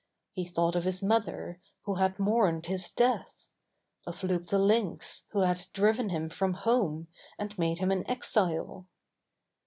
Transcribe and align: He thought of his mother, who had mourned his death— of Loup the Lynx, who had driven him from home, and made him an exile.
He 0.33 0.45
thought 0.45 0.75
of 0.75 0.83
his 0.85 1.03
mother, 1.03 1.59
who 1.83 1.97
had 1.97 2.17
mourned 2.17 2.65
his 2.65 2.89
death— 2.89 3.49
of 4.07 4.23
Loup 4.23 4.47
the 4.47 4.57
Lynx, 4.57 5.27
who 5.29 5.41
had 5.41 5.67
driven 5.73 6.09
him 6.09 6.27
from 6.27 6.53
home, 6.53 7.07
and 7.37 7.55
made 7.59 7.77
him 7.77 7.91
an 7.91 8.09
exile. 8.09 8.87